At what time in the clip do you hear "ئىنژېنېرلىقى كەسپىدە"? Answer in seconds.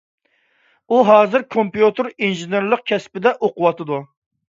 2.17-3.39